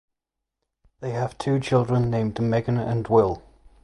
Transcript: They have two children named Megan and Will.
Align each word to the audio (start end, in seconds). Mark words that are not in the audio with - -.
They 0.99 1.11
have 1.11 1.37
two 1.37 1.59
children 1.59 2.09
named 2.09 2.41
Megan 2.41 2.79
and 2.79 3.07
Will. 3.07 3.43